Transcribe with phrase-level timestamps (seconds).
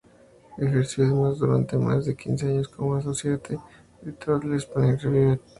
[0.57, 3.59] Ejerció además durante más de quince años como "associate
[4.01, 5.39] editor" de la "Hispanic Review".